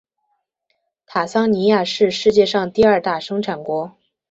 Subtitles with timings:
[1.05, 3.95] 坦桑尼亚是世界上第二大生产国。